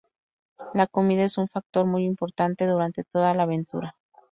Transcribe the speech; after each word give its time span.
La 0.73 0.87
comida 0.87 1.25
es 1.25 1.37
un 1.37 1.47
factor 1.47 1.85
muy 1.85 2.05
importante 2.05 2.65
durante 2.65 3.03
toda 3.03 3.35
la 3.35 3.43
aventura. 3.43 3.95